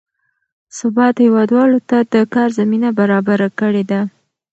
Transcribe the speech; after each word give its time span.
ثبات 0.77 1.15
هېوادوالو 1.25 1.79
ته 1.89 1.97
د 2.13 2.15
کار 2.33 2.49
زمینه 2.59 2.89
برابره 2.99 3.49
کړې 3.59 3.83
ده. 3.91 4.01